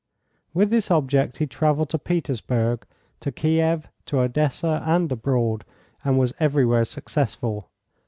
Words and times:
With 0.51 0.71
this 0.71 0.89
object 0.89 1.37
he 1.37 1.45
travelled 1.45 1.89
to 1.91 1.99
Petersburg, 1.99 2.87
to 3.19 3.31
Kiev, 3.31 3.87
to 4.07 4.21
Odessa 4.21 4.81
and 4.83 5.11
abroad, 5.11 5.63
and 6.03 6.17
was 6.17 6.33
everywhere 6.39 6.85
successful. 6.85 7.69